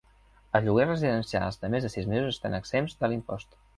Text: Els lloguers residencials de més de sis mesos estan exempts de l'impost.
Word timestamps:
Els 0.59 0.63
lloguers 0.67 0.89
residencials 0.91 1.61
de 1.65 1.71
més 1.75 1.85
de 1.89 1.91
sis 1.97 2.07
mesos 2.15 2.33
estan 2.39 2.59
exempts 2.63 2.99
de 3.03 3.11
l'impost. 3.13 3.55